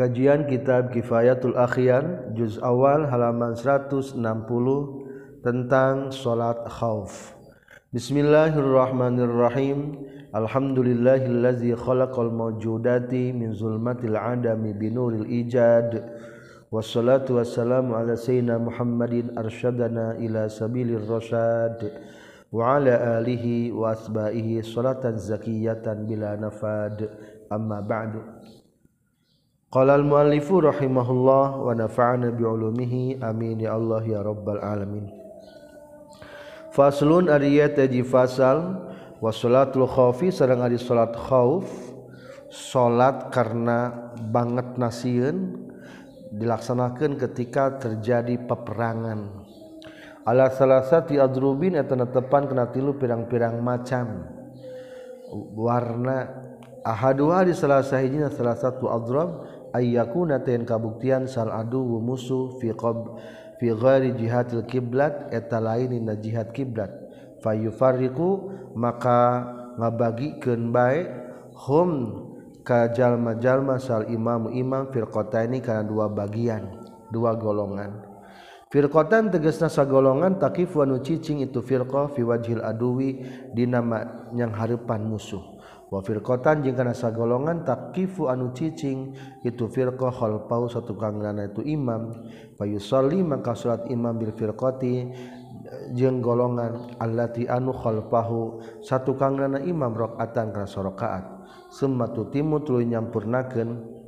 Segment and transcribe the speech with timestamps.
[0.00, 4.16] Kajian Kitab Kifayatul Akhyan juz awal halaman 160
[5.44, 7.36] tentang salat khauf.
[7.92, 10.00] Bismillahirrahmanirrahim.
[10.32, 16.00] Alhamdulillahillazi khalaqal mawjudati min zulmatil adami binuril ijad.
[16.72, 21.76] Wassalatu wassalamu ala sayyidina Muhammadin arsyadana ila sabilir rasyad.
[22.48, 27.04] Wa ala alihi wa asba'ihi salatan zakiyatan bila nafad.
[27.52, 28.24] Amma ba'du.
[29.70, 33.22] Qala al-muallifu rahimahullah wa nafa'ana bi'ulumihi.
[33.22, 35.06] Amin ya Allah ya rabbal alamin.
[36.74, 38.82] Faslun ariyat taji fasal
[39.22, 41.70] wa salatul khaufi sareng ari salat khauf.
[42.50, 45.70] Salat karena banget nasieun
[46.34, 49.46] dilaksanakan ketika terjadi peperangan.
[50.26, 54.26] Ala salasati adrubin eta netepan kena tilu pirang-pirang macam.
[55.54, 56.26] Warna
[56.82, 63.18] ahaduha di salah sahijina salah satu adrub ayyakuna ten kabuktian sal adu musuh fi qab
[63.58, 66.90] fi ghairi jihatil kiblat eta lain dina jihad kiblat
[67.44, 68.30] fayufarriqu
[68.76, 71.08] maka ngabagikeun bae
[71.66, 71.90] hum
[72.64, 78.06] ka jalma-jalma sal imam imam firqataini kana dua bagian dua golongan.
[78.70, 83.18] Firqatan tegasna sagolongan takif wa nu cicing itu firqah fi wajhil aduwi
[83.50, 83.82] dina
[84.30, 85.42] yang hareupan musuh.
[85.98, 89.10] Firqatan jeung kana sagolongan taqifu anu cicing
[89.42, 92.14] itu firqah khalfau satu kangrana itu imam.
[92.54, 95.10] Fayusalli maka salat imam bil firqati
[95.98, 101.26] jeung golongan allati anu khalfahu satu kangrana imam rakaatan kana rakaat
[101.74, 103.98] summa tutimu tuluy nyampurnakeun.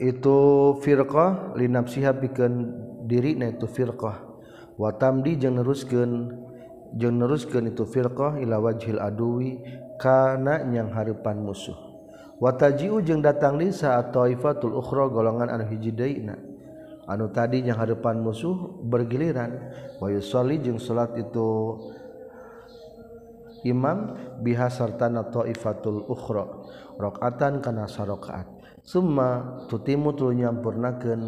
[0.00, 0.38] Itu
[0.80, 2.54] firqah linafsiha pikeun
[3.04, 4.16] dirina itu firqah
[4.74, 6.34] wa tamdi jeung neruskeun
[6.98, 9.62] jeung neruskeun itu firqah ila wajhil aduwi
[10.00, 11.76] kana yang harepan musuh.
[12.42, 16.34] Watajiu jeung datang di saat taifatul ukhra golongan anu hiji deuna
[17.06, 19.70] anu tadi yang harepan musuh bergiliran.
[20.02, 21.78] Wa yusalli jeung salat itu
[23.64, 26.44] imam biha sartana taifatul ukhra
[27.00, 28.44] rakaatan kana sarakaat
[28.84, 31.22] summa tutimu tu nyampurnakeun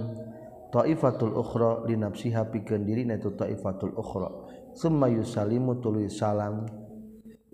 [0.69, 4.28] taifatul ukhra linafsiha pikeun dirina itu taifatul ukhra.
[4.77, 6.69] Summa yusalimu tuluy salam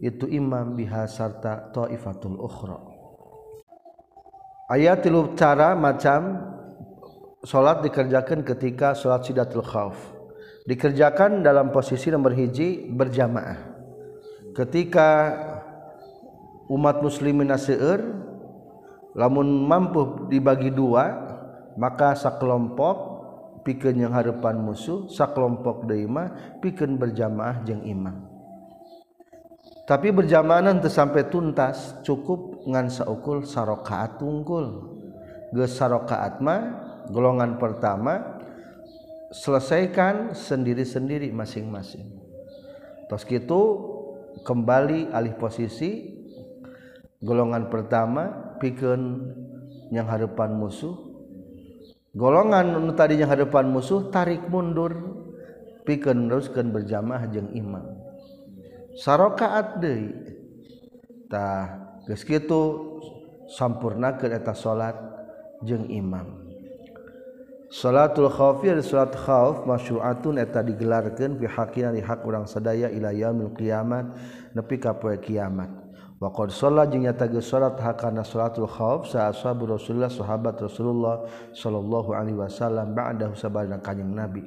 [0.03, 2.83] itu imam biha sarta taifatul ukhra.
[4.67, 6.43] Ayat tilu cara macam
[7.47, 9.95] salat dikerjakan ketika salat sidatul khauf
[10.67, 13.71] dikerjakan dalam posisi nomor hiji berjamaah.
[14.59, 15.09] Ketika
[16.67, 18.03] umat muslimin seueur
[19.15, 21.31] lamun mampu dibagi dua
[21.79, 22.97] maka sakelompok
[23.63, 28.32] pikeun yang harapan musuh sakelompok deui mah pikeun berjamaah jeung imam
[29.93, 34.89] tapi berjamanan sampai tuntas cukup ngan saukul sarokaat tungkul.
[35.53, 36.81] Geus sarokaat mah
[37.13, 38.41] golongan pertama
[39.37, 42.09] selesaikan sendiri-sendiri masing-masing.
[43.05, 43.61] Terus gitu
[44.49, 46.09] kembali alih posisi
[47.21, 49.29] golongan pertama pikeun
[49.93, 50.97] yang hadapan musuh.
[52.17, 55.21] Golongan tadi yang hadapan musuh tarik mundur
[55.85, 58.02] pikeun teruskeun berjamaah jeung imam
[58.97, 61.65] sarokaat deitah
[62.07, 62.93] geus kitu
[63.53, 64.97] sampurnakeun eta salat
[65.67, 66.41] jeung imam.
[67.73, 73.11] Salatul khawfi ada salat khawf masyuatun eta digelarkeun fi haqqina di hak urang sadaya ila
[73.17, 74.13] yaumil qiyamah
[74.53, 75.82] nepi ka poe kiamat.
[76.23, 82.15] waqad shalla jeung nyata geus salat hakana salatul khauf sa ashabu Rasulullah sahabat Rasulullah sallallahu
[82.15, 84.47] alaihi wasallam ba'dahu sabana kanjing Nabi.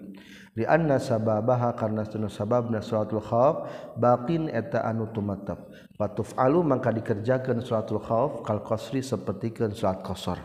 [0.55, 3.67] Li anna sababaha karna sunu sababna salatul khauf
[3.99, 5.67] baqin eta anu tumatap
[5.99, 10.39] patuf alu mangka dikerjakeun salatul khauf kal qasri sapertikeun salat qasar.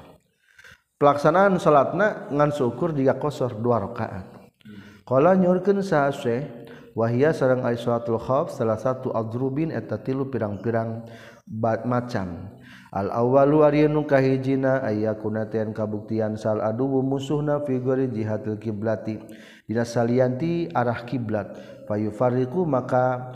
[0.99, 4.27] Pelaksanaan salatna ngan syukur jika qasar dua rakaat.
[5.07, 6.60] Qala nyurkeun sa syekh
[7.01, 11.09] wahia sareng ay salatul khauf salah satu adrubin eta tilu pirang-pirang
[11.89, 12.53] macam
[12.93, 17.81] al awalu ari nu kahijina ayyakuna kabuktian sal adu musuhna fi
[18.13, 19.17] jihadil kiblati.
[19.71, 21.55] Salianti arah kiblat.
[21.87, 23.31] Payufariku maka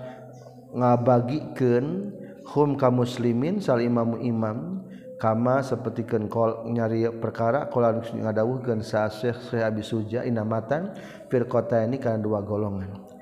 [0.75, 2.11] ngabagikeun
[2.51, 4.83] hum kaum muslimin sal imamu imam
[5.23, 10.91] kama sapertikeun kol nyari perkara qala ngadawuhkeun sa Syekh Syekh Abi Suja inamatan
[11.31, 13.14] firqata ini kana dua golongan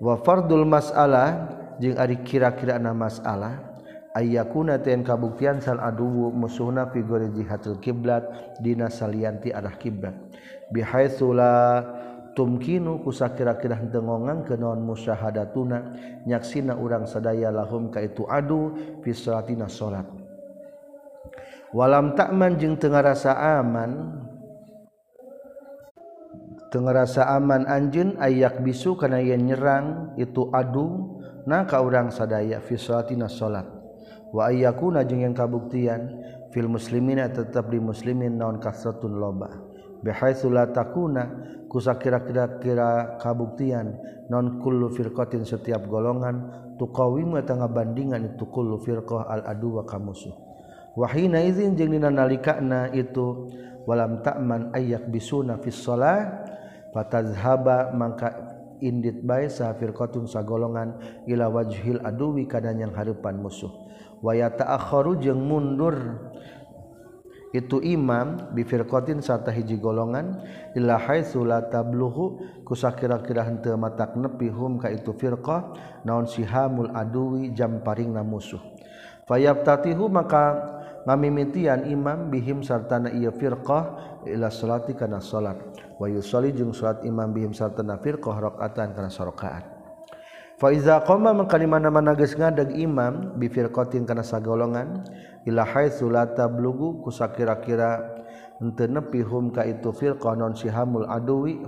[0.00, 3.70] wa fardul mas'alah jeung ari kira-kira na masalah
[4.16, 8.26] ayyakuna ten kabuktian sal aduwu musuhna fi jihatul kiblat
[8.58, 10.12] dina salianti arah kiblat.
[10.70, 11.82] Bihaitsu la
[12.34, 15.78] tumkinu kusa kira-kira henteu ngongang kanaon musyahadatuna
[16.26, 20.06] nyaksina urang sadaya lahum ka itu adu fi salatina salat.
[21.70, 23.30] Walam ta'man jeung teu ngarasa
[23.62, 24.26] aman
[26.70, 32.62] tengah rasa aman anjun ayak bisu karena yang nyerang itu adu na ka urang sadaya
[32.62, 33.66] fi salatina salat.
[34.30, 36.22] Wa ayyakuna jeung yang kabuktian
[36.54, 39.50] fil muslimina tetap di muslimin naon kasratun loba.
[40.00, 41.28] Bihaitsu la takuna
[41.66, 42.24] kusakira
[42.62, 43.98] kira kabuktian
[44.30, 50.32] non kullu firqatin setiap golongan tuqawimu eta ngabandingan itu kullu firqah al adu wa kamusuh.
[50.94, 53.50] Wahina izin jeung dina nalikana itu
[53.84, 56.46] walam ta'man ayyak bisuna fis shalah
[56.90, 60.96] patazhaba mangka indit bae safir qatun sagolongan
[61.28, 63.70] ila wajhil aduwi kana yang harepan musuh.
[64.20, 65.96] Wa yata'akhkharu jeung mundur.
[67.50, 70.38] Itu imam bifirqatin sarta hiji golongan
[70.78, 75.74] ila haitsu la tablughu kusakira-kira henteu matak nepi hum ka itu firqah
[76.06, 78.62] naon sihamul aduwi jam paringna musuh.
[79.26, 80.62] Fayabtatihu maka
[81.10, 83.98] ngamimitian imam bihim sartana ieu firqah
[84.30, 85.58] ila salati kana salat.
[86.00, 89.68] wayu soli jeung salat imam bihim sartana firqah rakaatan kana sarakaat.
[90.56, 95.04] Fa iza qama man mana-mana geus ngadeg imam bi firqatin kana sagolongan
[95.44, 98.20] ila haitsu la tablugu kusakira-kira
[98.60, 101.60] henteu nepi hum ka itu firqah non sihamul aduwi.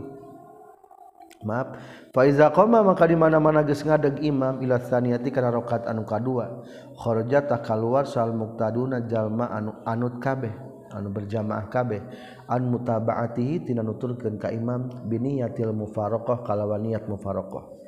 [1.45, 1.77] Maaf.
[2.13, 6.65] Fa iza qama maka di mana-mana geus ngadeg imam ila tsaniyati kana rakaat anu kadua
[6.97, 10.72] kharaja ta kaluar sal muqtaduna jalma anu anut kabeh.
[11.01, 12.05] Berjamaah kabeh.
[12.45, 17.81] An mutabaatihi tidak nuturkan ka imam biniyatil mufarokoh kalawan niat mufarokoh.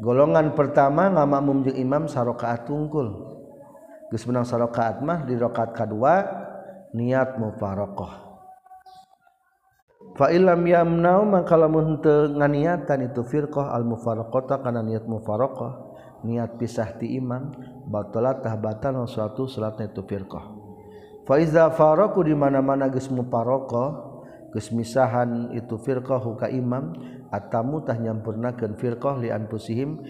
[0.00, 3.36] Golongan pertama ngama mumjeng imam sarokaat tungkul.
[4.08, 6.14] Geus menang sarokaat mah di rokaat kedua
[6.96, 8.32] niat mufarokoh.
[10.12, 15.92] Fa illam yamnau maka lamun teu nganiatan itu firqah al mufaraqata kana niat mufaraqah
[16.22, 17.50] niat pisah ti imam
[17.88, 20.61] batalat tahbatan suatu salatna itu firqah
[21.28, 24.12] faiza faraku di mana-mana geus muparaqah
[24.52, 26.92] geus misahan itu firqah ka imam
[27.32, 30.02] atamu tah nyampurnakeun firqah li anfusihim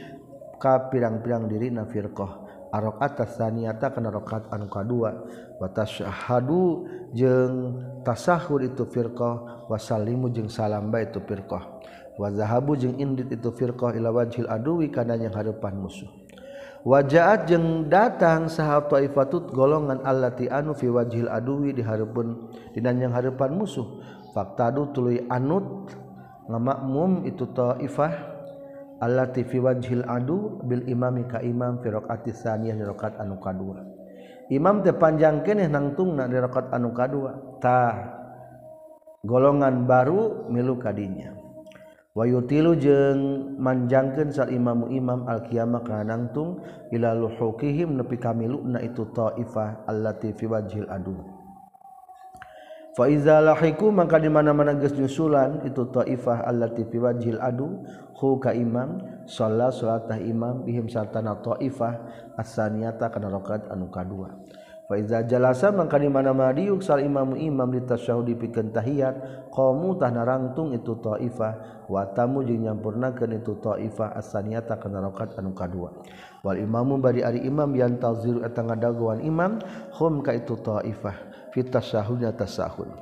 [0.62, 2.38] ka pirang-pirang diri na firqah.
[2.72, 5.28] Arakaat saniyata kana rakaat anu kadua.
[5.60, 11.82] Wa tasyahadu jeung tasahhud itu firqah wasalimu jeung salam ba itu firqah.
[12.16, 16.08] Wa zahabu jeung indit itu firqah ila wajhil aduwi kana nya hadapan musuh.
[16.82, 23.14] wajaat jeng datang sahab taifatut golongan allati anu fi wajhil aduwi di hareupeun dina yang
[23.14, 23.87] harapan musuh.
[24.32, 25.93] Faqtadu tuluy anut
[26.49, 28.14] ngamakmum itu taifah
[29.02, 33.82] allati fi wajhil adu bil imami ka imam fi rakaat tsaniyah di rakaat anu kadua.
[34.49, 37.61] Imam teh panjang keneh nangtungna di rakaat anu kadua.
[37.61, 38.23] Tah
[39.23, 41.41] golongan baru milu kadinya
[42.12, 42.76] wayu tilu
[43.56, 46.60] manjangkeun sal imamu imam al qiyamah nangtung
[46.92, 51.16] ila luhukihim nepi kamiluna itu taifah allati fi wajhil adu.
[52.92, 57.80] Fa iza lahiku maka di mana-mana geus nyusulan itu taifah allati fi wajhil adu
[58.20, 61.96] hu ka imam shalla salatah imam bihim sartana taifah
[62.36, 64.36] asaniyata kana rakaat anu kadua
[64.92, 70.12] Faiza jalasa maka di mana-mana diuk sal imamu imam di tasyahudi pikeun tahiyat qamu tah
[70.12, 75.96] narangtung itu taifah wa tamu jeung nyampurnakeun itu taifah asaniyata kana rakaat anu kadua.
[76.44, 79.64] Wal imamu bari ari imam yang tazir eta ngadagoan imam
[79.96, 81.16] hum ka itu taifah
[81.56, 82.92] fit tasyahudna tasyahud.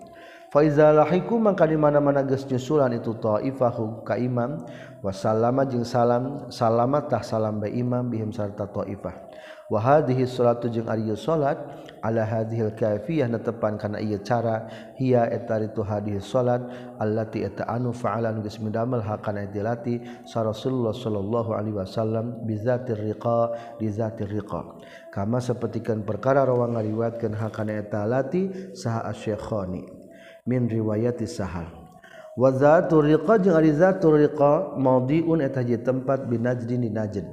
[0.50, 4.66] Faizalahiku mangka di mana-mana geus nyusulan itu taifah ka imam.
[5.00, 9.32] Wasallama jeung salam salamatah salam bae imam bihim sarta taifah
[9.70, 11.56] wa hadhihi salatu jeung ari salat
[12.02, 14.66] ala hadhil kafiyah netepan kana ieu cara
[14.98, 16.60] hiya eta ritu hadhihi salat
[16.98, 23.56] allati eta anu fa'alan geus midamel hakana dilati sa Rasulullah sallallahu alaihi wasallam bizatir riqa
[23.78, 24.74] bizatir riqa.
[25.14, 29.99] Kama sapertikeun perkara rawang ngariwatkeun hakana eta lati saha asy-syekhani
[30.46, 31.68] min riwayati sahal.
[32.38, 37.26] Wazatur riqa jeung ari zatur riqa maudiun eta hiji tempat binajdin di najd.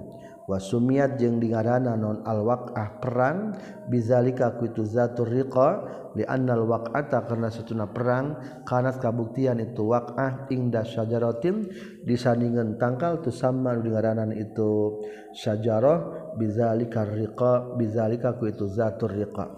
[0.48, 3.52] Wasumiat jeung dingarana non al waqah perang
[3.92, 5.84] bizalika ku itu zatur riqa
[6.16, 11.68] li anna al waqata karena satuna perang kana kabuktian itu waqah ingda syajaratin
[12.08, 15.04] disandingan tangkal tu sama dingaranan itu
[15.36, 19.52] syajarah bizalika riqa bizalika ku itu zatur riqa.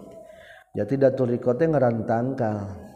[0.74, 2.89] Jadi datur riqa teh ngaran tangkal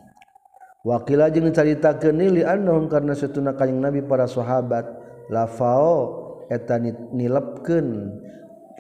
[0.85, 4.85] wakila jeung dicaritakeun li annahum karna satuna kanjing nabi para sahabat
[5.33, 6.23] lafao
[6.53, 6.77] eta
[7.17, 8.21] nilepkeun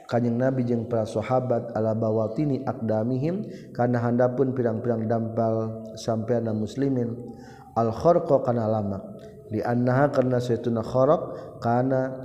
[0.04, 7.16] kanjing nabi jeung para sahabat ala bawatini aqdamihim kana handapun pirang-pirang dampal sampeana muslimin.
[7.74, 9.02] Al kharqa kana lama.
[9.50, 12.22] Di annaha karna satuna khorok kana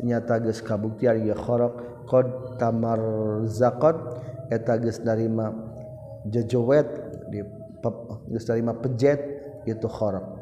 [0.00, 3.96] nyata geus kabuktian ieu khorok qad tamarzaqat
[4.48, 5.52] eta geus narima
[6.30, 7.05] jejowet
[8.42, 9.18] terima pejet
[9.66, 10.36] itu khorok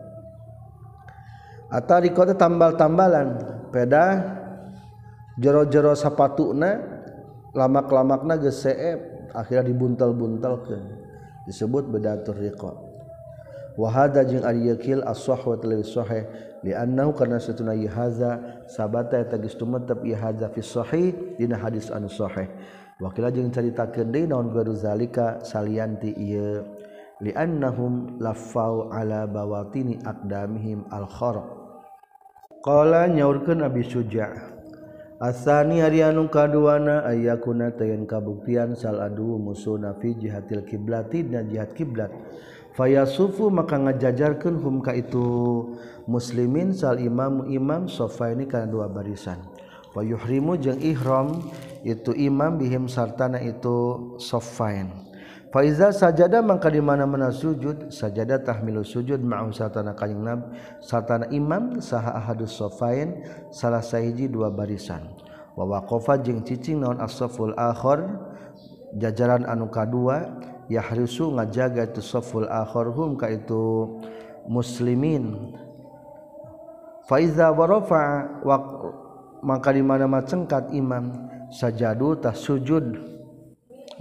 [1.74, 3.28] atau di kota tambal-tambalan.
[3.74, 4.22] Peda
[5.34, 6.78] jero-jero sapatuna
[7.50, 10.82] lamak-lamakna geseep akhirnya dibuntel-buntelkan
[11.50, 12.70] disebut bedatur riqa.
[13.74, 16.22] Wahada jeung ari yakil as-sahwa talawi sahih
[16.62, 22.06] liannahu kana satuna hadza sabata eta geus tumetep ieu hadza fi sahih dina hadis anu
[22.06, 22.46] sahih.
[23.02, 26.62] Wakila jeung caritakeun deui naon garu zalika salianti ieu.
[27.22, 31.46] liannahum lafau ala bawatini aqdamihim al kharq
[32.64, 34.54] qala nyaurkeun abi suja'
[35.22, 42.10] Asani Arianu kaduana ayakuna tayen kabuktian sal adu musuna fi jihatil kiblati dan jihad kiblat.
[42.74, 45.70] Fayasufu maka ngajajarkeun hum ka itu
[46.10, 49.38] muslimin sal imam imam sofa ini kana dua barisan.
[49.94, 51.38] Fayuhrimu jeung ihram
[51.86, 55.03] itu imam bihim sartana itu sofain.
[55.54, 60.50] Faiza sajada maka di mana-mana sujud sajada tahmilu sujud ma'um sartana kanjing nab
[60.82, 63.22] sartana imam saha ahadus sofain
[63.54, 65.14] salah sahiji dua barisan.
[65.54, 68.02] Wa waqafa jeung cicing naon as-saful akhir
[68.98, 73.94] jajaran anu kadua yahrisu ngajaga itu saful akharhum ka itu
[74.50, 75.54] muslimin.
[77.06, 78.26] Faiza warafa
[79.38, 81.14] maka di mana cengkat imam
[81.54, 82.98] sajadu tas sujud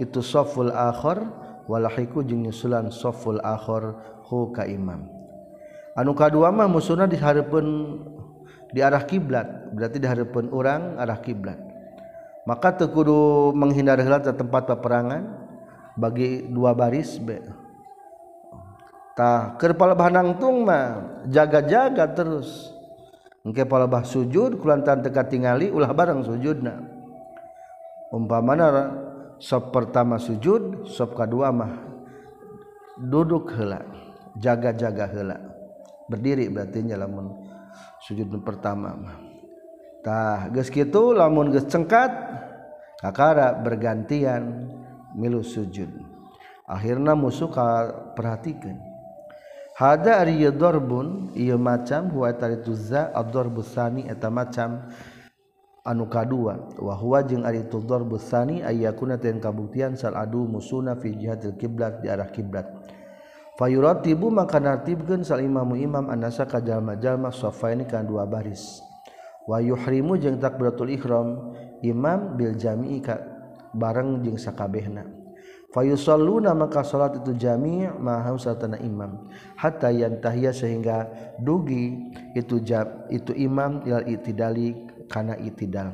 [0.02, 3.96] itu saful akhir walahiku jeung nyusulan saful akhir
[4.28, 5.08] hu ka imam.
[5.94, 7.66] Anu kadua mah musuna di hareupeun
[8.74, 11.56] di arah kiblat berarti di hareupeun urang arah kiblat.
[12.44, 15.22] Maka teu kudu menghindar heula tempat peperangan
[15.96, 17.40] bagi dua baris be.
[19.14, 20.84] Tah keur palebah mah
[21.30, 22.74] jaga-jaga terus.
[23.46, 26.80] Engke palebah sujud kulantaran teka tingali ulah bareng sujudna.
[28.10, 28.68] Umpamana
[29.44, 31.72] sop pertama sujud sop kedua mah
[32.96, 33.84] duduk hela
[34.40, 35.36] jaga-jaga hela
[36.08, 37.44] berdiri berarti lamun
[38.04, 39.16] sujud pertama mah.
[40.04, 42.12] Tah geus kitu lamun geus cengkat
[43.00, 44.68] kakara bergantian
[45.16, 45.88] milu sujud.
[46.68, 47.68] Akhirna musuh ka
[48.12, 48.76] perhatikan.
[49.74, 53.64] Hada ari darbun ieu macam huwa taritu za ad-darbu
[54.06, 54.86] eta macam.
[55.84, 61.60] anu kadua wahwa jeung ari tudzor busani ayyakuna ten kabuktian sal adu musuna fi jihatil
[61.60, 62.64] kiblat di arah kiblat.
[63.54, 68.82] Fayuratibu maka nartibkeun sal imamu imam anasa ka jalma-jalma safaini kan dua baris.
[69.46, 73.20] Wa yuhrimu jeung takbiratul ihram imam bil jami'i ka
[73.76, 75.06] bareng jeung sakabehna.
[75.70, 79.26] Fayusalluna maka salat itu jami' ma hausatana imam.
[79.54, 85.92] Hatta yantahiya sehingga dugi itu jab itu imam ilal itidali kana itidal.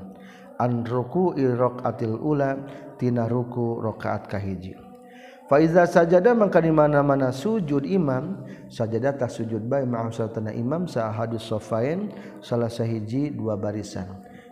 [0.60, 2.56] An ruku'i raqatil ula
[3.00, 4.76] tina ruku rakaat kahiji
[5.48, 10.84] fa iza sajada maka di mana-mana sujud imam sajada ta sujud bae ma'a salatana imam
[10.84, 12.12] sahadus safain
[12.44, 14.06] salah sahiji dua barisan.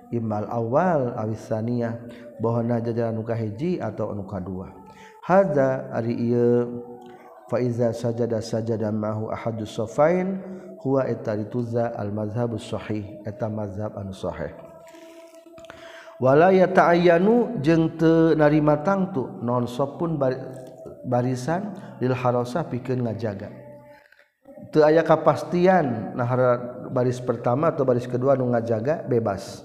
[0.08, 2.00] Imal awal awis saniyah
[2.40, 4.72] bahana jajaran nu kahiji atau nu kadua
[5.20, 6.80] hadza ari ieu
[7.52, 10.40] fa iza sajada sajada mahu ahadus safain
[10.82, 14.54] huwa eta dituza al mazhabus sahih eta mazhab anu sahih.
[16.18, 20.18] Wala yata'ayyanu jeung teu narima tangtu non sopun
[21.06, 23.54] barisan lil harasah pikeun ngajaga.
[24.74, 26.26] Teu aya kapastian nah
[26.90, 29.62] baris pertama atau baris kedua nu ngajaga bebas.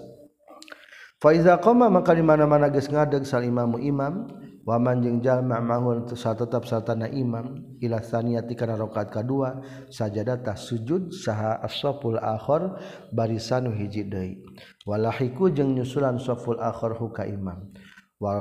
[1.17, 4.27] Fa iza qama maka di mana-mana geus ngadeg sal imamu imam
[4.63, 9.59] waman jeung jalma mahun tetap satana imam ila saniyati kana rakaat kadua
[9.91, 12.79] sajadatah sujud saha as-saful akhir
[13.11, 14.39] barisan hiji deui.
[14.87, 17.75] Walahiku jeung nyusulan saful akhir huka imam
[18.23, 18.39] wal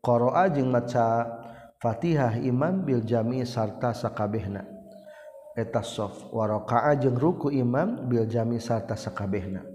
[0.00, 1.28] qara'a jeung maca
[1.84, 4.64] Fatihah imam bil jami sarta sakabehna.
[5.52, 9.73] Eta saf wa raka'a jeung ruku imam bil jami sarta sakabehna.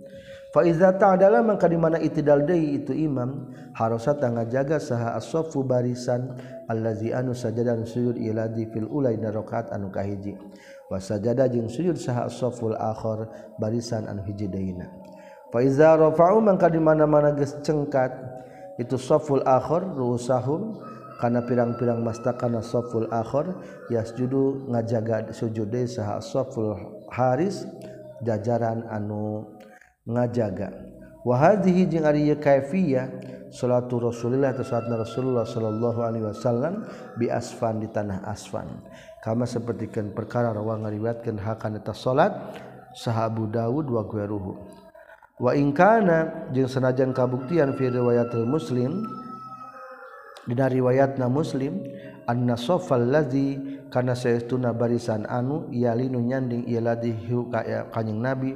[0.49, 3.53] Faiza ta'ala maka di mana itidal deui itu imam.
[3.77, 6.33] Harusnya tangga jaga saha as-saffu barisan
[6.65, 10.33] allazi anu sajada sujud iladi fil ulai rakaat anu kahiji.
[10.89, 13.29] Wa sajada jeung sujud saha as-safful akhir
[13.61, 14.89] barisan anu hiji deuna
[15.53, 18.09] Faiza rafa'u maka di mana-mana geus cengkat
[18.81, 20.77] itu safful akhir rusahum
[21.21, 23.53] kana pirang-pirang mastakana safful akhir
[23.89, 26.77] yasjudu ngajaga sujud saha safful
[27.09, 27.65] haris
[28.21, 29.45] jajaran anu
[30.07, 30.71] ngajaga
[31.27, 33.11] wahadhihi jeung ari kaifiyah
[33.49, 36.85] salatu Rasulillah atau salatna Rasulullah sallallahu alaihi wasallam
[37.17, 38.69] bi asfan di tanah asfan.
[39.19, 42.31] Kama sapertikeun perkara rawang ngariwayatkeun hakan eta salat
[42.93, 44.53] saha Abu Dawud wa ghairuhu.
[45.41, 49.01] Wa in kana jeung sanajan kabuktian fi riwayatil muslim
[50.45, 51.83] dina riwayatna muslim
[52.29, 53.57] anna safal ladzi
[53.89, 57.17] kana saestuna barisan anu yalinu nyanding ieu ladzi
[57.49, 58.53] ka kanjing nabi.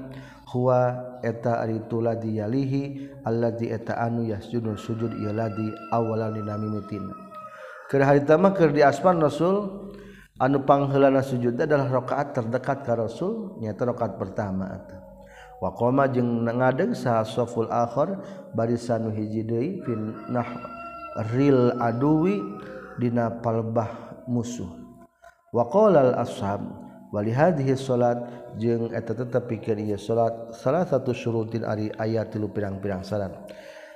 [0.54, 7.10] huwa eta ari tuladi yalihi alladzi eta anu yasjudul sujud iyaladi awalan dina mimitin
[7.90, 9.90] keur harita mah keur diasman rasul
[10.42, 14.98] anu pangheulana sujud adalah rakaat terdekat ka rasul nyaeta rakaat pertama eta.
[15.64, 18.20] Wa qoma jeung ngadeg saha saful akhir
[18.52, 20.44] barisan hiji deui fin nah
[21.32, 22.44] ril aduwi
[23.00, 24.68] dina palbah musuh.
[25.56, 26.83] Wa qala al ashab
[27.14, 28.18] wali hadhihi salat
[28.58, 33.30] jeung eta tetep pikeun ieu salat salah satu syurutin ari aya tilu pirang-pirang salat.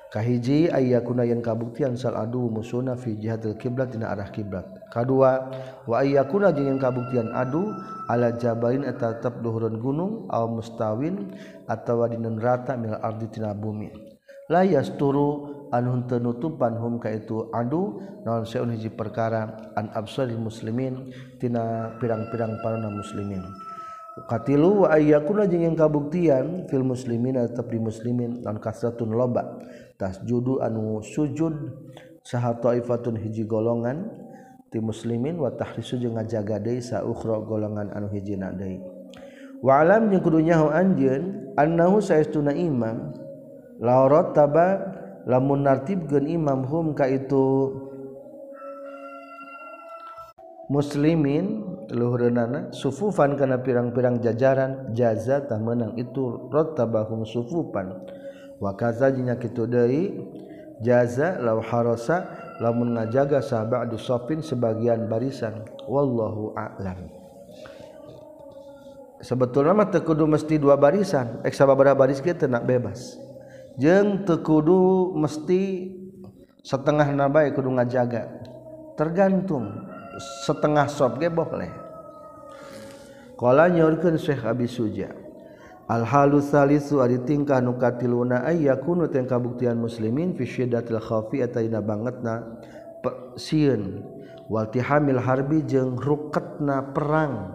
[0.08, 4.64] Kahiji ayyakuna yang kabuktian sal adu musuna fi jihadil kiblat dina arah kiblat.
[4.88, 5.52] Kadua
[5.84, 7.76] wa ayyakuna jeung kabuktian adu
[8.08, 11.36] ala jabalin eta tetep duhureun gunung aw mustawin
[11.68, 13.92] atawa dina rata mil ardi tina bumi.
[14.48, 21.12] La yasturu anu tenutupan hum ka itu adu naon saeun hiji perkara an absaril muslimin
[21.38, 23.42] tina pirang-pirang para muslimin.
[24.26, 29.62] Katilu wa ayyakuna jeung yang kabuktian fil muslimin tetep di muslimin lan kasratun loba.
[29.94, 31.54] Tasjudu anu sujud
[32.26, 34.10] saha taifatun hiji golongan
[34.74, 38.82] ti muslimin wa tahrisu jeung ngajaga deui sa ukhra golongan anu hijina deui.
[39.62, 43.14] Wa alam jeung kudu nyaho anjeun annahu saestuna imam
[43.78, 44.97] laurat taba
[45.28, 47.76] lamun nartibkeun imam hum ka itu
[50.72, 57.92] muslimin luhureunana sufufan kana pirang-pirang jajaran jaza tah meunang itu rattabahum sufufan.
[58.58, 60.18] Wa kaza nya kitu deui
[60.82, 62.26] jaza law harasa
[62.64, 65.68] lamun ngajaga sabadu safin sebagian barisan.
[65.86, 67.12] Wallahu a'lam.
[69.18, 71.42] Sebetulnya mah teu kudu mesti dua barisan.
[71.42, 73.27] Ek sababaraha baris ge teu bebas
[73.78, 75.94] jeng tekudu mesti
[76.66, 78.28] setengah nabai kudu ngajaga.
[78.98, 79.70] Tergantung
[80.46, 81.70] setengah sop ge boleh
[83.38, 85.14] kala nyorkeun Syekh Abi Suja
[85.86, 91.86] al halu salisu ari tingkah nu katiluna ayyakunu teh kabuktian muslimin fi syiddatil khafi ataina
[91.86, 92.58] bangetna
[93.38, 94.02] sieun.
[94.48, 97.54] Wal tihamil harbi jeung ruketna perang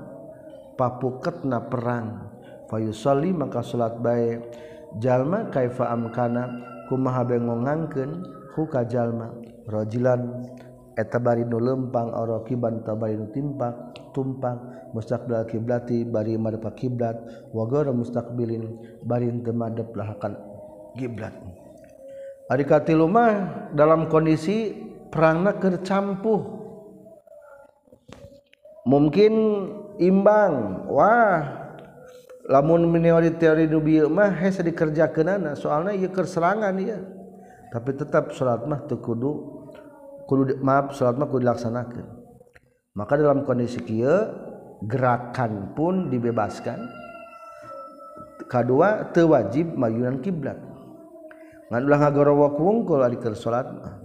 [0.78, 2.30] papuketna perang.
[2.70, 4.38] Fayusalli maka salat bae
[4.98, 6.48] jalma kaifa amkana?
[6.90, 9.32] Kumaha bengongankeun huka jalma.
[9.64, 10.44] Rajilan
[10.98, 14.60] eta bari nu lempang arakiban tabari nu timpak tumpang
[14.92, 17.16] mustaqbil kiblati bari madep kiblat
[17.54, 18.64] wa ghairu mustaqbilin
[19.00, 20.36] bari teu madep lahakan
[20.98, 21.32] kiblat.
[22.52, 24.76] Ari katilu mah dalam kondisi
[25.08, 26.60] perangna keur campuh.
[28.82, 29.32] Mungkin
[30.02, 31.61] imbang wah
[32.48, 33.66] lamun teori teori
[34.10, 36.98] mah hese dikerjakeun soalnya ieu keur serangan ieu.
[37.72, 39.30] Tapi tetap salat mah teu kudu
[40.26, 42.06] kudu maaf salat mah kudu dilaksanakeun.
[42.98, 44.28] Maka dalam kondisi kieu
[44.84, 46.78] gerakan pun dibebaskan.
[48.50, 50.58] Kedua teu wajib mayunan kiblat.
[51.72, 54.02] Ngan ulah ngagorowo kungkul ari keur salat mah.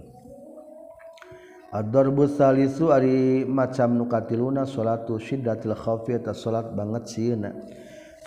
[1.68, 7.52] Ad-darbu salisu ari macam nukatiluna salatu syiddatil khaufi eta salat banget sieuna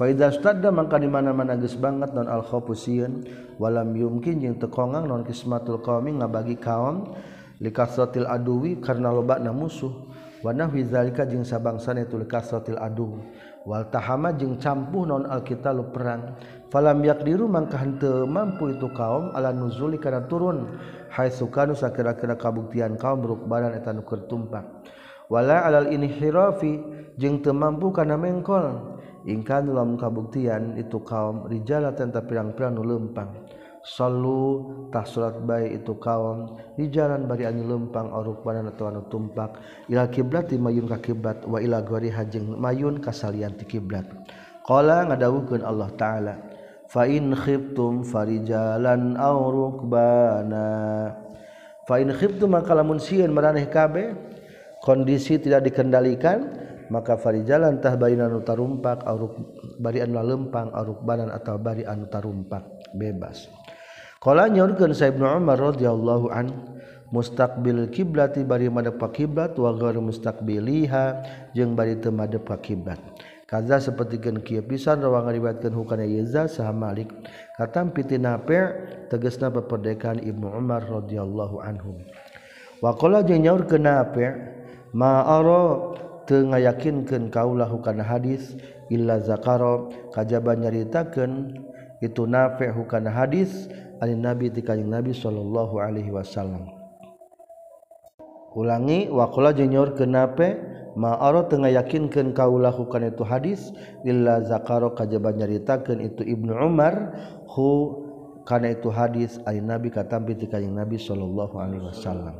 [0.01, 3.21] Faidastadda maka di mana-mana geus banget non al khafusieun
[3.61, 7.13] walam yumkin jeung teu kongang non kismatul qaumi ngabagi kaum
[7.61, 9.93] likasratil aduwi karena lobana musuh.
[10.41, 13.21] Wa nahwi zalika jeung itu likasratil adu.
[13.61, 16.33] Wal tahama jeung campuh non alqitalu perang.
[16.73, 20.81] Falam yaqdiru mangka henteu mampu itu kaum ala nuzuli kana turun.
[21.13, 23.93] Haitsu kanu sakira-kira kabuktian kaum berukbaran eta
[24.25, 24.65] tumpak.
[25.29, 26.81] Wala alal inhirafi
[27.21, 33.29] jeung teu mampu kana mengkol ingkan dalam kabuktian itu kaum rijala tenta pirang-pirang nu lempang.
[33.81, 39.57] Salu tah surat baik itu kaum rijalan bari anu lempang orukbanan atau anu tumpak.
[39.89, 44.05] Ila kiblat mayun ka kiblat wa ila gori hajeng mayun kasalian ti kiblat.
[44.61, 46.37] Qala ngadawukeun Allah taala
[46.85, 50.69] fa in khiftum farijalan aw rukbana.
[51.89, 54.13] Fa in khiftum maka lamun sieun maraneh kabeh
[54.85, 56.53] kondisi tidak dikendalikan
[56.91, 57.95] maka farijjalantah
[58.43, 59.39] tarumpak uta
[59.79, 62.67] bari anu lempang aruk badan atau bari anu tarumpak.
[62.91, 63.47] Bebas.
[64.19, 66.51] Kala nyorkeun sa Saibnu Umar radhiyallahu an
[67.15, 71.05] mustaqbil kiblati bari madep ka kiblat wa ghairu mustaqbiliha
[71.55, 72.99] jeung bari teu madep ka kiblat.
[73.47, 77.11] Kaza sapertikeun kieu pisan rawa ngariwayatkeun hukana Yazid saha Malik.
[77.55, 81.99] Katam piti Nafi' tegasna peperdekaan Ibnu Umar radhiyallahu anhu.
[82.83, 84.31] Wa qala jeung nyaurkeun Nafi'
[84.95, 85.95] ma ara
[86.33, 88.55] ngayakinkan kaulahhukana hadis
[88.91, 91.59] Illa zakaro kajjaban nyaritakan
[92.03, 93.67] itu nafehukana hadis
[94.01, 96.65] Alin nabi tikaing Nabi Shallallahu Alaihi Wasallam.
[98.57, 100.57] Ulangi wakula junior kenape
[100.91, 103.71] Maaro tengah yakinkan kau lakukan itu hadis
[104.03, 107.15] Illa zakaro kajjaban nyaritakan itu Ibnu Umar
[107.47, 107.95] hu
[108.43, 112.35] karena itu hadis Ali Nabi katampi tikaing Nabi Shallallahu Alaihi Wasallam.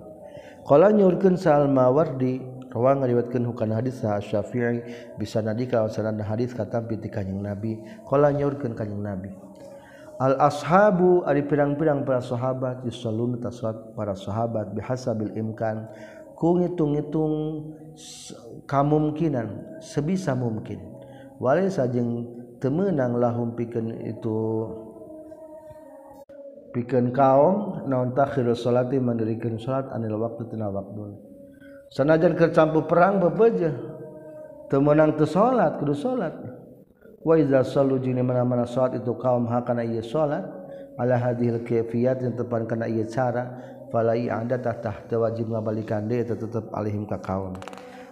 [0.68, 4.82] Kalau nyurkan Salmawardi rawang ngariwatkeun hukana hadis sa syafi'i
[5.20, 9.36] bisa nadi ka sanad hadis katampi ti kanjing nabi qala nyurkeun kanjing nabi.
[10.22, 15.90] Al ashabu ari pirang-pirang para sahabat yusallun tasawat para sahabat bihasabil imkan
[16.38, 17.34] ku ngitung-ngitung
[18.70, 20.80] kamungkinan sebisa mungkin.
[21.42, 22.30] Wale sajeng
[22.62, 24.70] temenang lahum pikeun itu
[26.72, 31.31] pikeun kaum naon takhirus salati mandirikeun salat anil waktu tina waktu
[31.92, 33.76] sanajan keur campu perang bebeja
[34.72, 36.34] teu meunang teu salat kudu salat
[37.22, 40.48] wa iza sallu mana-mana salat itu kaum hakana ieu salat
[40.96, 46.72] ala hadhil kayfiyat yang tepan kana ieu cara fala ada tahta wajib ngabalikan deui tetep
[46.72, 47.60] alaihim ka kaum.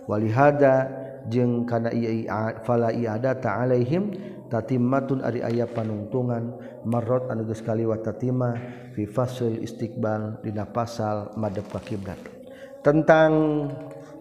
[0.05, 0.91] Walihada
[1.31, 2.27] jeung kana ieu
[2.67, 4.11] fala ada ta alaihim
[4.51, 6.51] tatimmatun ari aya panungtungan.
[6.83, 8.55] Marot anu geus kaliwat tatima
[8.95, 12.38] fi fasl istiqbal dina pasal madhep ka kiblat
[12.85, 13.31] tentang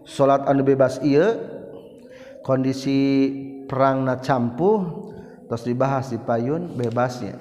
[0.02, 1.36] salat anu bebas Ieu
[2.42, 3.30] kondisi
[3.68, 5.08] perangna campuh
[5.46, 7.36] terus dibahas di payun bebasnya.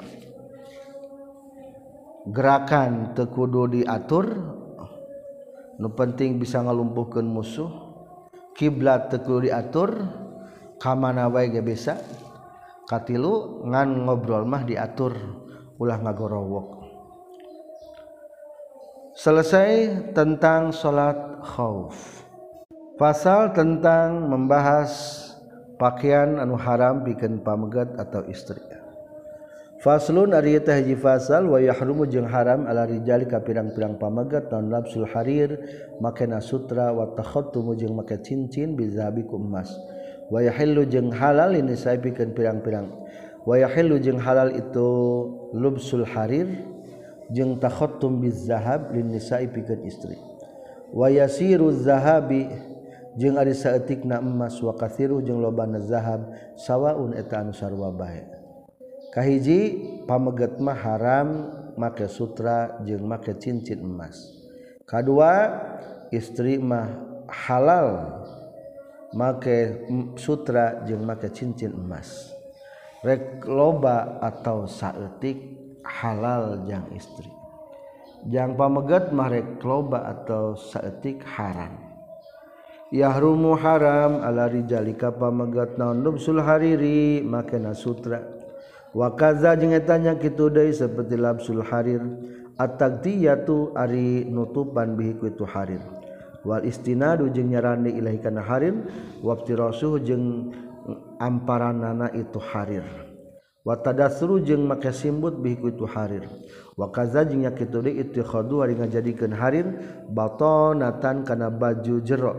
[2.28, 4.26] Gerakan tekudu diatur
[5.80, 7.72] nu penting bisa ngalumpuhkeun musuh.
[8.58, 9.96] Kiblat tekudu diatur
[10.82, 11.96] kamana wae ge bisa
[12.90, 15.14] katilu ngan ngobrol mah diatur
[15.80, 16.77] ulah ngagorowok.
[19.18, 22.22] Selesai tentang sholat khauf.
[23.02, 24.94] Pasal tentang membahas
[25.82, 28.62] pakaian anu haram bikin pamegat atau istri.
[29.82, 34.70] Faslun ari teh hiji fasal wa yahrumu jeung haram ala rijali ka pirang-pirang pamagat naon
[34.74, 35.54] labsul harir
[36.02, 39.70] makena sutra wa takhattumu jeung make cincin bizabi ku emas
[40.34, 42.86] wa yahillu jeung halal ini saipikeun pirang-pirang.
[43.50, 44.90] Wa yahillu jeung halal itu
[45.58, 46.77] lubsul harir
[47.32, 50.16] jeung takhotum bizahab lin nisa'i pikeun istri.
[50.94, 52.48] Wa yasiru zahabi
[53.20, 54.60] jeung ari saeutikna emas.
[54.64, 58.24] Wa kathiru jeung lobana zahab sawaun eta anu sarua bae.
[59.12, 61.30] Kahiji pameget mah haram
[61.76, 64.34] make sutra jeung make cincin emas.
[64.88, 65.52] Kadua
[66.14, 66.88] istri mah
[67.28, 68.24] halal
[69.12, 69.84] make
[70.16, 72.32] sutra jeung make cincin emas.
[73.04, 75.57] Rek loba atau saeutik
[75.88, 77.32] halal yang istri.
[78.28, 81.72] Jang pamegat marek kloba atau saetik haram.
[82.92, 88.20] Yahrumu haram ala rijalika pamegat naon lubsul hariri makena sutra.
[88.92, 92.04] Wa kaza jeung etanya kitu deui saperti labsul harir
[92.60, 95.84] at-tagdiyatu ari nutupan bihi itu harir.
[96.48, 98.76] Wal istinadu jeung nyarani ilahi kana harir
[99.20, 100.52] waftirasuh jeung
[101.20, 103.07] amparanana itu harir.
[103.68, 106.24] watadasru jeung make simbut bihikutu harir.
[106.80, 109.68] Wakaza jeung nyakitu deui ittikhadu ari ngajadikeun harir
[110.08, 112.34] batonatan kana baju jero.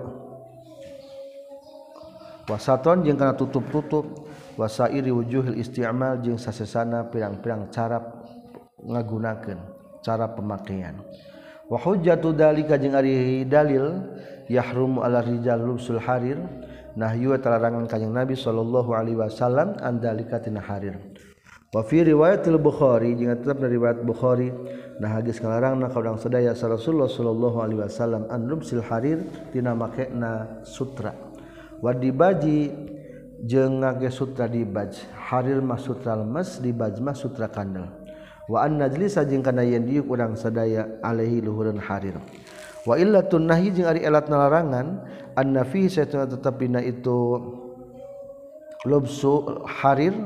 [2.48, 4.24] Wasaton jeung kana tutup-tutup.
[4.58, 8.02] Wasairi wujuhil isti'mal jeung sasesana pirang-pirang cara
[8.82, 9.60] ngagunakeun
[10.02, 10.98] cara pemakaian.
[11.68, 14.16] Wa hujjatu dalika jeung ari dalil
[14.48, 16.40] yahrumu ala rijal lubsul harir.
[16.98, 20.98] Nahyu talarangan kanjing Nabi sallallahu alaihi wasallam andalika tina harir.
[21.68, 24.48] Wafi riwayatil Bukhari jeung tetap dari riwayat Bukhari
[24.96, 29.20] nah hadis kalarang na kadang sedaya Rasulullah sallallahu alaihi wasallam an rumsil harir
[29.52, 31.12] tina makna sutra.
[31.84, 32.72] Wadibaji
[33.44, 34.96] jeung ngage sutra dibaj.
[35.28, 37.84] Harir mah sutra lemes dibaj mah sutra kandel.
[38.48, 42.16] Wa an najlisa jeung kana yen diuk urang sadaya alaihi luhureun harir.
[42.88, 45.04] Wa illatun nahyi jeung ari elat nalarangan
[45.36, 47.36] an nafi satuna tetepina itu
[48.88, 50.16] lubsu harir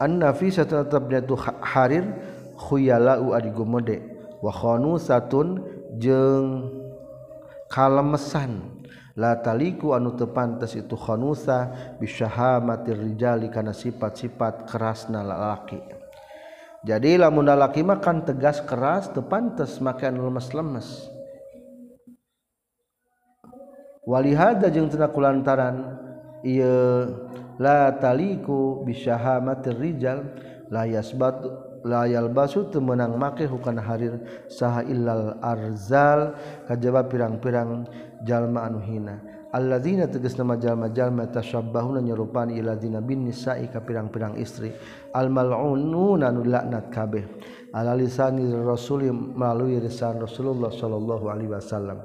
[0.00, 2.08] annafi satabnyatu harir
[2.56, 4.00] khuyala u adi gumede
[4.40, 5.62] wa khanusatun
[6.00, 6.72] jeung
[7.68, 8.80] kalemesan.
[9.18, 11.68] La taliku anu teu pantes itu khanusa
[12.00, 15.76] bisyahamatir rijali kana sifat-sifat kerasna lalaki.
[16.86, 21.10] Jadi lamun lalaki mah kan tegas keras teu pantes make anu lemes-lemes.
[24.08, 26.00] Walihada jeung teu kulantaran
[27.60, 30.24] la taliku bisyahamatirrijal
[30.72, 31.50] layas batu
[31.84, 36.36] layal basu temenang make hukan harir saha illal arzal
[36.68, 37.88] kajaba pirang-pirang
[38.24, 39.16] jalma anu hina.
[39.50, 44.70] Alladzina tegas nama jalma-jalma tasyabbahuna nyerupani iladzina bin nisa'i ka pirang-pirang istri.
[45.10, 47.24] Al mal'ununa nu laknat kabeh.
[47.74, 51.98] Ala lisanir rasuli melalui lisan Rasulullah sallallahu alaihi wasallam.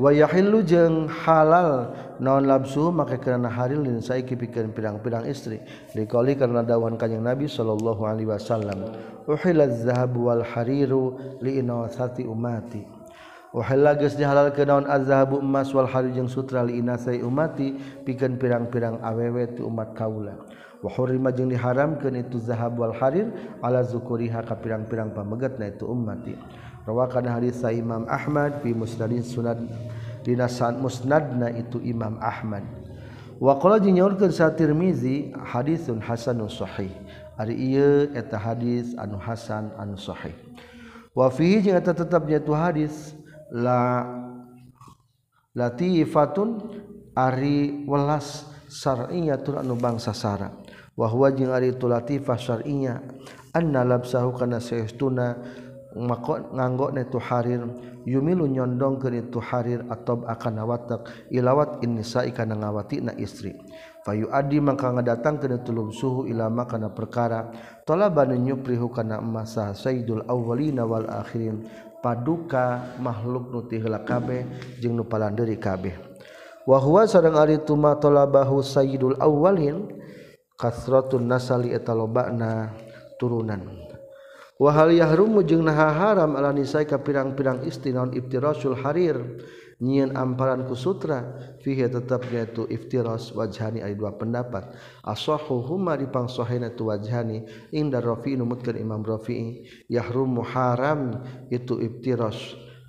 [0.00, 5.60] wayahillu jeung halal naon labsu maka karena haril lin saiki pikeun pirang-pirang istri.
[5.92, 8.96] Dikali karena dawan kanjing Nabi sallallahu alaihi wasallam.
[9.28, 12.82] Uhilaz zahab wal hariru li inasati ummati
[13.50, 17.74] uhilla geus dihalalkeun naon azhabu emas wal harir jeung sutra li inasai ummati
[18.06, 20.38] pikeun pirang-pirang awewe ti umat kaula.
[20.80, 23.28] Wa hurima jeung diharamkeun itu zahab wal harir
[23.60, 26.38] ala zukuriha ka pirang-pirang pamegatna itu ummati.
[26.88, 29.68] rawakan hadis Imam Ahmad fi musnadin sunan
[30.24, 32.64] dina musnadna itu Imam Ahmad.
[33.40, 36.92] Wa qala nyaurkeun sa Tirmizi hadisun hasanun sahih.
[37.40, 40.36] Ari ieu eta hadis anu hasan anu sahih.
[41.16, 43.16] Wa fihi jeung eta tetepnya tu hadis
[43.48, 44.04] la
[45.56, 46.60] latifatun
[47.16, 50.52] ari welas syar'iyatun anu bangsa sara.
[50.92, 53.00] Wa huwa jeung ari tu latifah syar'iyah
[53.56, 55.40] anna labsahu kana saestuna
[55.98, 57.66] maka nganggo na itu harir
[58.06, 63.58] yumilu nyondong ke itu harir atau akan nawatak ilawat innisa ikan ngawati na istri.
[64.06, 67.52] Fayu adi maka ngadatang ke tulum suhu ilama kana perkara
[67.84, 71.66] tolaban nyuprihu kana masa sayyidul awwalina wal akhirin.
[72.00, 74.48] Paduka makhluk nuti heula kabeh
[74.80, 75.92] jeung nu palandeuri kabeh.
[76.64, 79.84] Wa huwa sareng ari tuma talabahu sayyidul awwalin
[80.56, 82.72] kasratun nasali etalobana
[83.20, 83.89] turunan.
[84.60, 89.16] wahal yahrumu jeung naha haram ala nisai ka pirang-pirang istri naon iftirasul harir.
[89.80, 91.24] Nyieun amparan ku sutra
[91.64, 94.76] fihi tetap yaitu iftiras wajhani ada dua pendapat.
[95.00, 99.64] Asahu huma dipangsohena tu wajhani inda rafi numutkeun imam rafi'i.
[99.88, 102.36] Yahrumu haram itu iftiras.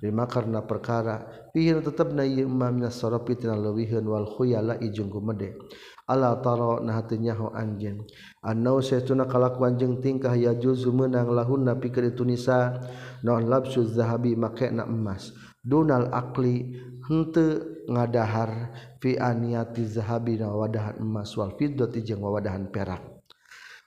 [0.04, 5.12] Lima karena perkara pihir tetap na ieu imma minas sarafi tina leuwiheun wal khuyala ijung
[5.12, 5.54] gumede
[6.08, 8.04] ala taro nahatinya ho anjeun.
[8.42, 12.82] Annau saytuna kalakuan jeung tingkah ya juzu meunang lahun napi itu nisa
[13.22, 15.30] non labsu zahabi make na emas.
[15.62, 16.74] Dunal akli
[17.06, 23.02] henteu ngadahar fi aniyati zahabi na wadahan emas wal fiddati jeung wadahan perak.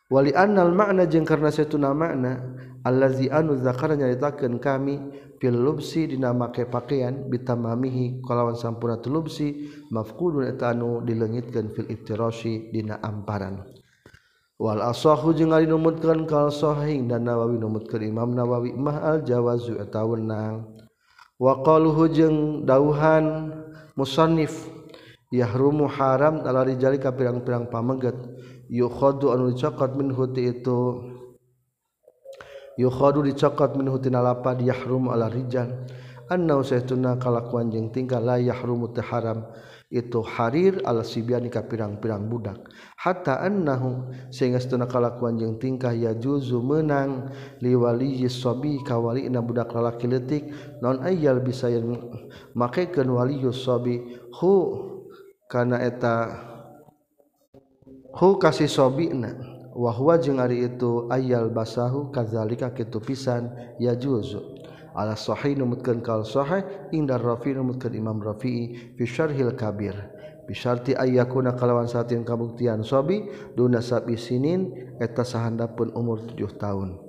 [0.08, 5.02] Wali annal makna jeung karna saytuna makna allazi anu zakara nyaritakeun kami
[5.41, 12.69] fil lubsi dina make pakaian bitamamihi kalawan sampurna tulubsi mafqudun eta anu dileungitkeun fil iftirasi
[12.69, 13.65] dina amparan.
[14.56, 19.76] Wal asahu jeung ari numutkeun kal sahih dan Nawawi numutkeun Imam Nawawi mah al jawazu
[19.82, 20.63] eta wenang
[21.36, 23.52] wa qaluhu jeung dauhan
[24.00, 24.71] musannif
[25.28, 28.15] yahrumu haram ala rijali ka pirang-pirang pamegat
[28.71, 31.14] yukhadu anu dicokot min huti itu.
[32.76, 35.72] yukhadu dicokot min hutina lapad yahrum ala rijal.
[36.26, 39.46] Anna usaituna kalakuan jeung tingkah la yahrumu haram.
[39.86, 42.58] Itu harir ala sibiani ka pirang-pirang budak.
[42.98, 47.30] Hatta annahu sehingga setuna kalakuan jeung tingkah ya juzu menang.
[47.62, 50.50] Liwali sabi kawali na budak lalaki letik
[50.82, 52.02] non ayyal bisa yang
[52.58, 54.02] makekeun waliyus sabi.
[54.42, 54.54] Hu
[55.46, 56.34] kana eta
[58.18, 63.52] hu kasih sobina wahwa jeung ari itu ayal basahu kadzalika kitu pisan.
[63.76, 64.42] Ya juzu
[64.96, 66.64] ala sahih numutkeun kal sahih
[66.96, 69.94] indar rafi numutkeun imam rafi'i fi syarhil kabir.
[70.46, 73.26] Bisarti ayyakuna kalawan satin kabuktian sobi
[73.58, 77.02] duna sabi sinin eta sahandapun umur 7 tahun.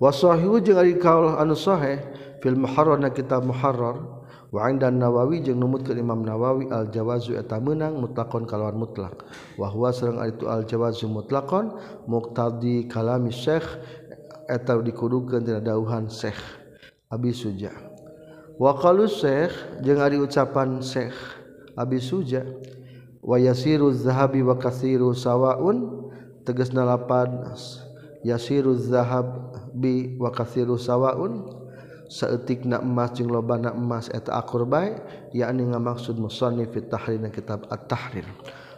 [0.00, 2.00] Wasahihu jeung ari kaul anu sahih
[2.42, 4.21] fil muharrar na kitab muharrar
[4.52, 9.24] wa dan Nawawi jeung numut ke Imam Nawawi al-jawazu eta menang mutlakon kalawan mutlak.
[9.56, 11.72] wa huwa sareng itu al-jawazu mutlakon
[12.04, 13.64] muqtadi kalami syekh
[14.52, 16.36] eta dikudukeun tina dauhan syekh.
[17.08, 17.72] Abi Suja.
[18.60, 21.16] Wa qalu syekh jeung ari ucapan syekh
[21.72, 22.44] Abi Suja
[23.24, 26.10] wa yasiru zahabi wa kasiru sawaun
[26.42, 27.54] tegasna lapan
[28.26, 31.61] yasiru zahab bi wa kasiru sawaun
[32.12, 35.00] seetik na emas jeung loba na emas eta akur bae
[35.32, 38.28] yakni ngamaksud musannif fit tahrina kitab at-tahrir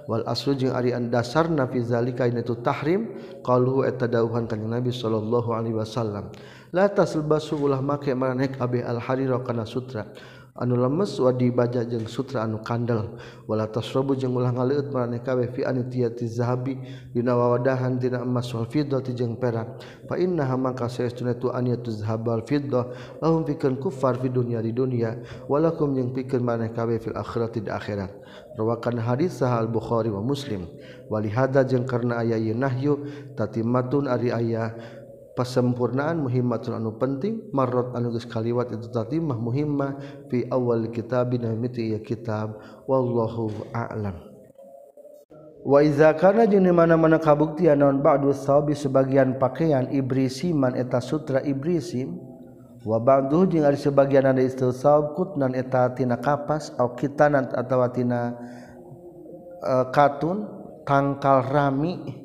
[0.07, 3.09] wal aslu jeung ari dasar na fi zalika ina tu tahrim
[3.40, 6.29] qaluhu eta dawuhan kanjeng Nabi sallallahu alaihi wasallam.
[6.75, 10.11] La taslbasu ulah make maraneh kabeh al harira kana sutra.
[10.55, 13.19] anu lemes wadi baja jeung sutra anu kandel.
[13.51, 16.79] Wala tasrabu jeung ulah ngaleut marane kawe fi anitiyati zahabi
[17.11, 19.83] dina wawadahan dina emas wal fiddati jeung perak.
[20.07, 22.87] Fa innaha maka saestuna tu aniyatu zahabal fiddah
[23.19, 25.19] lahum pikeun kufar fi dunya di dunya
[25.51, 28.14] walakum jeung pikeun marane kawe fil akhirati di akhirat.
[28.55, 30.71] Rawakan hadis sahal bukhari wa muslim.
[31.11, 33.03] Wali hada jeung karna aya nahyu
[33.35, 34.71] tatimatun ari aya
[35.35, 39.99] pasempurnaan muhimmatun anu penting marrot anu geus kaliwat itu tadi mah muhimmah
[40.31, 42.55] fi awal kitab miti ya kitab
[42.87, 44.14] wallahu a'lam.
[45.64, 52.14] Wa iza kana jeung mana-mana kabuktian naon ba'du sabi sebagian pakaian ibrisiman eta sutra ibrisim
[52.85, 58.37] wa ba'du jeung ari sebagian ada istisab kutnan eta tina kapas au kitanan atawa tina
[59.64, 60.47] uh, katun
[60.87, 62.24] tangkal rami.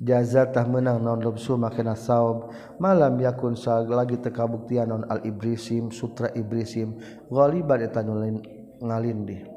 [0.00, 6.28] jazatah menang non lobsu makna saob malam yakun sa lagi tekabuktian non al ibrisim sutra
[6.36, 6.96] ibrisim.
[7.32, 9.48] Ghaliban eta ngalindih.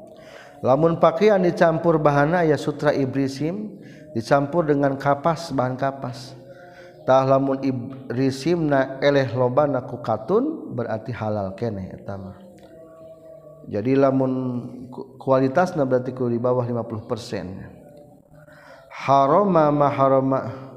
[0.60, 3.80] Lamun pakaian dicampur bahana ya sutra ibrisim
[4.12, 6.36] dicampur dengan kapas bahan kapas.
[7.08, 12.36] Tah lamun ibrisim na eleh loba na kukatun berarti halal kene eta mah.
[13.70, 14.32] Jadi lamun
[15.20, 17.79] kualitasna berarti ku di bawah 50%
[18.90, 20.68] haroma maharoma.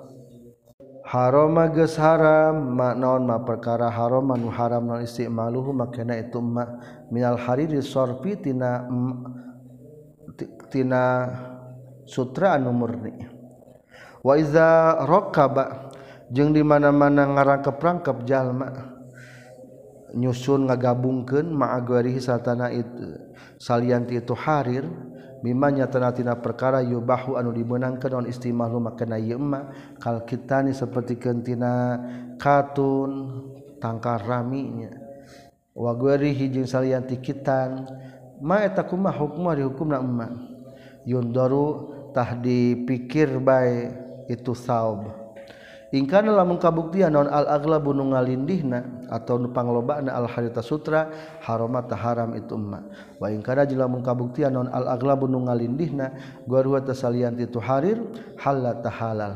[1.04, 6.66] Haroma geus haram ma naon ma perkara haroma nu haram non istimaluhu makana itu ma
[7.14, 8.88] minal hariri sorfi tina
[10.74, 11.30] tina
[12.06, 13.14] sutra anu murni.
[14.26, 15.92] Wa iza raqaba
[16.34, 18.74] jeung di mana-mana ngarangkep-rangkep jalma
[20.18, 23.18] nyusun ngagabungkeun ma'agwarihi satana itu
[23.62, 24.86] salianti itu harir
[25.44, 32.00] mimanya tanatina perkara yubahu anu dimenangkan non istimahlu makna yema kal kitani seperti kentina
[32.40, 33.44] katun
[33.84, 34.96] tangkar raminya
[35.76, 37.84] wa guerihi jeung salian tikitan
[38.44, 40.28] ma eta kumah hukum di hukumna emma.
[41.04, 43.92] Yundaru tah dipikir bae
[44.32, 45.23] itu saub.
[45.94, 51.14] ingkana lamun kabuktian naon al aglabu nu ngalindihna atau nu panglobana al harita sutra
[51.46, 52.82] harama taharam itu emma.
[53.22, 56.18] Wa ingkana jeung lamun kabuktian naon al aglabu nu ngalindihna
[56.84, 58.02] tasalian itu harir
[58.42, 58.82] halal.
[58.82, 59.34] Tahalal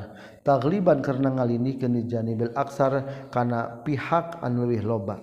[0.48, 5.20] tagliban karena ngalindihkeun di janibil aksar kana pihak anu leuwih loba.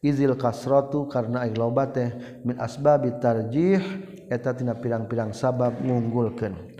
[0.00, 3.84] Izil kasratu karena ay loba teh min asbabi tarjih
[4.32, 6.71] eta tina pirang-pirang sabab ngunggulkeun.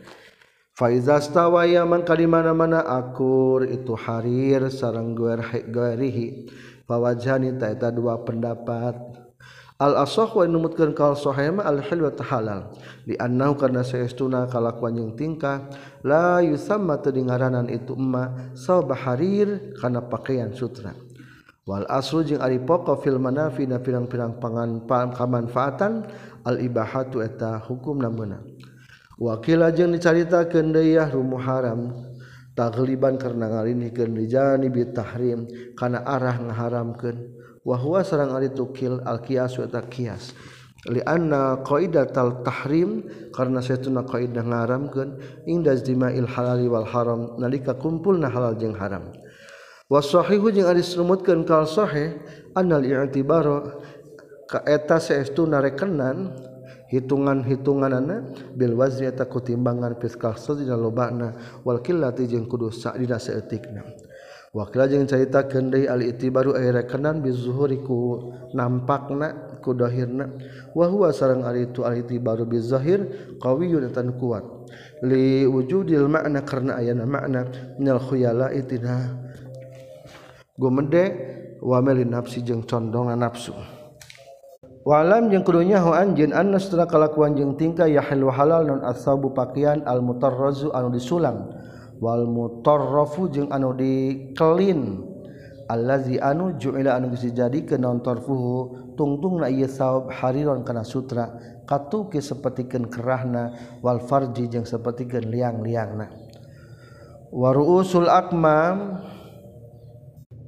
[0.72, 5.12] Faiza stawaya man kali mana-mana akur itu harir sareng
[5.68, 6.48] guerihi
[6.88, 8.96] fawajhani ta eta dua pendapat.
[9.82, 12.70] Al asah wa numutkeun kal sahih al halwa halal.
[13.02, 15.66] Li annahu karna saestuna kalakuan jeung tingkah
[16.06, 20.94] la yusamma teu dingaranan itu emma sawba harir kana pakaian sutra.
[21.66, 24.86] Wal aslu jeung ari pokok fil manafi na pirang-pirang pangan
[25.18, 26.06] kamanfaatan
[26.46, 28.38] al ibahatu eta hukum namuna.
[29.22, 31.94] wakila ajeng dicaritakeun deui rumu haram
[32.58, 35.46] tagliban karena ngalinikan dijani bitahrim
[35.78, 37.38] kana arah ngaharamkeun.
[37.62, 40.34] Wa huwa sarang ari tukil alkias wa takias
[40.90, 45.14] li anna qaidatal tahrim karena saytuna qaidah ngaharamkeun
[45.46, 49.14] inda jima'il halali wal haram nalika kumpulna halal jeung haram.
[49.86, 52.18] Wa sahihu jeung ari sumutkeun kal sahih
[52.58, 53.78] annal i'tibara
[54.50, 56.34] ka eta saestuna rekenan
[56.92, 61.28] hitungan-hitungan anak Bil wazita kutimbangan timbangan dina lobana
[61.64, 63.80] walkillati jeung kudu sadina saeutikna
[64.52, 70.28] wakil jeung carita kendai aliti baru air rekenan bizuhuriku nampakna kudohirna
[70.76, 73.00] wahwa sarang alitu aliti baru bizahir
[73.40, 74.44] qawiyun tan kuat.
[75.02, 77.48] Li wujudil makna karena ayana makna
[77.80, 79.16] minal khuyala itina.
[80.58, 81.04] Gumede
[81.64, 83.56] wa nafsi jeung condongan nafsu.
[84.82, 89.82] walam jeung kudunyahu anjin annas tara kalakuan jeung tingkah ya halu halal non asabu pakaian
[89.86, 91.54] al mutarrazu anu disulang.
[92.02, 95.06] Wal mutarrafu jeung anu dikelin.
[95.70, 101.30] Allazi anu ju'ila anu geus dijadikeun non tarfuhu tungtungna ieu saob hariron kana sutra
[101.64, 106.10] katuke sapertikeun kerahna wal farji jeung sapertikeun liang-liangna.
[107.30, 109.00] Wa ruusul akmam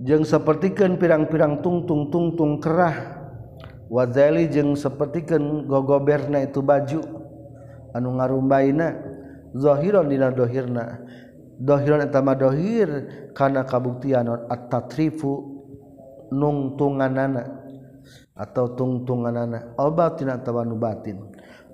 [0.02, 3.23] jeung sapertikeun pirang-pirang tungtung tungtung kerah
[3.90, 7.00] wazali jeung sepertikan gogoberna itu baju.
[7.94, 8.96] Anu ngarumbaina
[9.54, 11.00] zahiron dina dohirna.
[11.54, 12.90] Dohiron etama dohir
[13.38, 15.62] kana kabuktian at-tatrifu
[16.34, 17.62] nungtunganana
[18.34, 19.78] atau tungtunganana.
[19.78, 21.22] Obatin tina nu batin.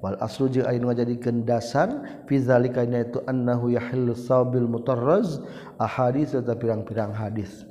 [0.01, 1.93] Wal aslu jeung ari ngajadikeun dasar
[2.25, 5.41] fi itu annahu yahillu sabil mutarraz
[5.77, 7.70] ahadits eta pirang-pirang hadis.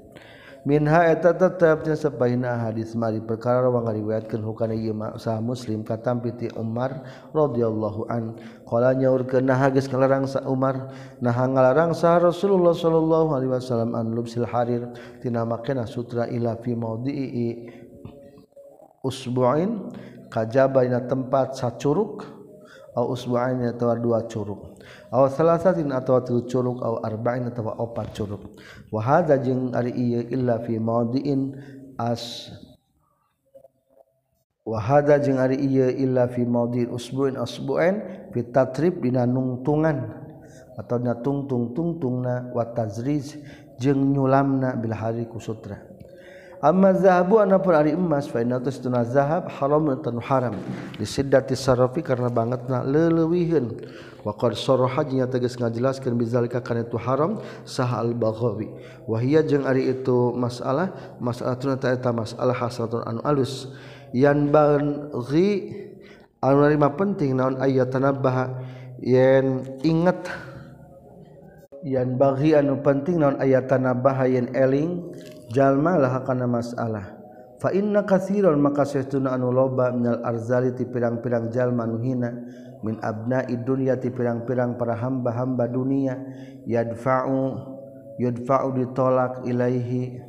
[0.67, 6.47] minha eta tetapnya sepaina hadis mari perkara wa ngariwayatkeun hukana ieu sah muslim katampi ti
[6.57, 7.03] Umar
[7.35, 8.35] radhiyallahu an.
[8.67, 10.89] Qala nyaurkeun nah geus ngalarang sa Umar?
[11.21, 14.89] Nah ngalarang sa Rasulullah sallallahu alaihi wasallam an lubsil harir.
[15.21, 17.69] Tina makena sutra ila fi maudii
[19.03, 19.91] usbu'in
[20.31, 22.38] kajaba dina tempat sacuruk.
[23.07, 24.75] usba'ain atau dua curug.
[25.13, 28.57] Aw salasatin atau tilu curug aw arba'in atau opat curug.
[28.91, 31.55] Wa hadza jeung ari ieu illa fi maudiin
[31.95, 32.51] as
[34.65, 37.95] wa hadza jeung ari ieu illa fi maudiin usbu'in usbu'ain
[38.33, 40.19] fi tatrib dina nungtungan
[40.77, 43.35] atau dina tungtung tungtungna wa tazriz
[43.81, 45.98] jeung nyulamna bil hari ku sutra.
[46.59, 48.27] amma zahabu anapun ari emas.
[48.27, 50.55] Fa inna tustuna zahab haram tan haram.
[50.99, 53.67] Disiddati sarrafi karena bangetna leuleuyheun
[54.19, 58.67] wa qad sarraha jeung tegas ngajelaskeun bizalika kana itu haram sah al baghawi
[59.07, 60.91] wa hiya jeung ari itu masalah
[61.23, 63.71] masalah tuna ta eta masalah hasratun anu alus.
[64.11, 65.71] Yan baghi
[66.43, 68.59] anu narima penting naon ayatanabbaha
[68.99, 70.27] yen inget
[71.87, 75.15] yan baghi anu penting naon ayatanabbaha yen eling.
[75.49, 77.19] jalmalah kana masalah.
[77.59, 82.31] Fa inna katsiran maka saestuna anu loba minal arzali ti pirang-pirang jalma nu hina
[82.79, 86.15] min abna'i dunya ti pirang-pirang para hamba-hamba dunia
[86.63, 87.59] yadfa'u
[88.15, 90.23] yadfa'u ditolak ilaihi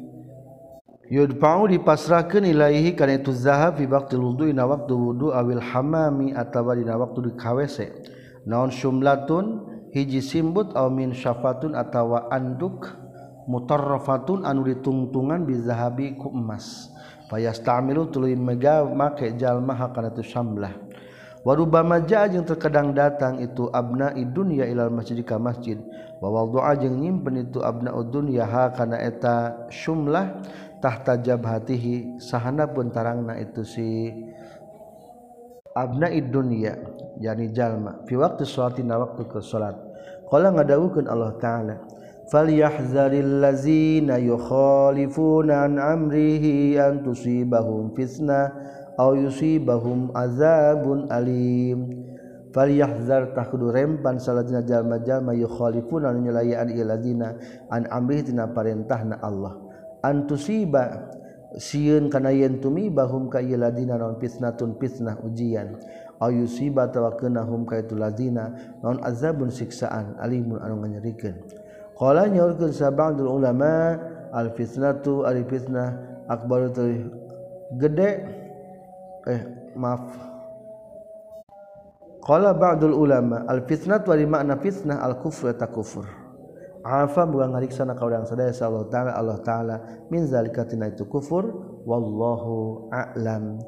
[1.07, 6.75] yudfa'u dipasrahkeun ilaihi kana itu zahab fi waqtil wudu'i na waqtu wudu awil hamami atawa
[6.75, 7.95] dina waqtu di kawese.
[8.47, 9.71] Naon syumlatun?
[9.91, 12.87] Hiji simbut aw min syafatun atawa anduk
[13.51, 16.95] mutorrofatun anu ditungtungan bizahabi ku emas.
[17.27, 20.71] Payastamilu tuluy mega make jalma hakana tu syamlah.
[21.41, 25.79] Warubama jaa jeung terkadang datang itu abna dunya ilal masjid ka masjid.
[26.21, 30.43] Wa wadu'a jeung nyimpen itu abna dunya ha kana eta syumlah
[30.85, 34.13] tahta jabhatihi sahana pun tarangna itu si
[35.73, 36.77] abna dunya
[37.23, 38.05] yani jalma.
[38.05, 39.81] Fi waqti sholatina waktu ke salat.
[40.29, 41.77] Qala ngadawukeun Allah taala
[42.31, 48.55] falyahzaril ladzina yukhalifuna an amrihi an tusibahum fitnah
[48.95, 52.07] aw yusibahum azabun alim
[52.55, 57.35] falyahzar takudu rempan salajna jalma-jalma yukhalifuna nyulayaan ieu ladzina
[57.67, 59.59] an amrihi tina parentahna Allah.
[60.07, 61.11] An tusiba
[61.59, 65.79] siun kana yen tumibahum ka ieu ladzina non fitnatun fitnah ujian.
[66.21, 68.55] Aw yusiba tawakunahum ka itu ladzina
[68.87, 71.60] non azabun siksaan alimun anu nganyerikeun.
[72.01, 74.01] Qala nyaurkeun sab'dul ulama
[74.33, 76.73] al fitnatu al fitnah akbar
[77.77, 78.11] gede.
[79.29, 79.41] Eh
[79.77, 80.09] maaf.
[82.25, 86.05] Qala ba'dul ulama al fitnatu wa makna fitnah al kufr ta kufur
[86.81, 89.77] Afa bukan ngariksana ka urang sadaya Allah taala Allah taala
[90.09, 91.45] min zalika tina itu kufur
[91.85, 93.61] wallahu a'lam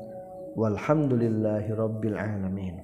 [0.56, 2.80] walhamdulillahi alamin